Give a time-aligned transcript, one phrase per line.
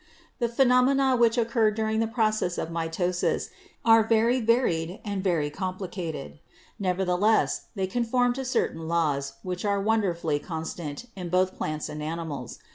[0.39, 3.51] The phenomena which occur during the process of mitosis
[3.85, 6.39] are very varied and very complicated;
[6.79, 12.01] nevertheless they conform to certain laws which are wonderfully con stant in both plants and
[12.01, 12.57] animals.